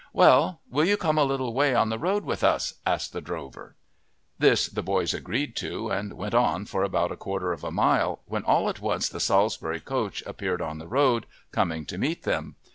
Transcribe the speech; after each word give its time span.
"Well, 0.13 0.61
will 0.67 0.85
you 0.85 0.97
come 0.97 1.19
a 1.19 1.23
little 1.23 1.53
way 1.53 1.75
on 1.75 1.89
the 1.89 1.99
road 1.99 2.25
with 2.25 2.43
us?" 2.43 2.73
asked 2.87 3.13
the 3.13 3.21
drover. 3.21 3.75
This 4.39 4.65
the 4.67 4.81
boys 4.81 5.13
agreed 5.13 5.55
to 5.57 5.91
and 5.91 6.13
went 6.13 6.33
on 6.33 6.65
for 6.65 6.81
about 6.81 7.11
a 7.11 7.15
quarter 7.15 7.51
of 7.51 7.63
a 7.63 7.69
mile, 7.69 8.23
when 8.25 8.43
all 8.43 8.67
at 8.67 8.81
once 8.81 9.07
the 9.07 9.19
Salisbury 9.19 9.79
coach 9.79 10.23
appeared 10.25 10.59
on 10.59 10.79
the 10.79 10.87
road, 10.87 11.27
coming 11.51 11.85
to 11.85 11.99
meet 11.99 12.23
them. 12.23 12.55